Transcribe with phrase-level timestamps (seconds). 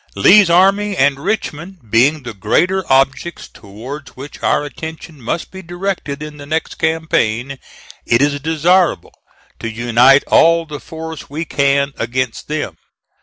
[0.15, 6.23] Lee's army and Richmond being the greater objects towards which our attention must be directed
[6.23, 7.59] in the next campaign,
[8.07, 9.13] it is desirable
[9.59, 12.77] to unite all the force we can against them.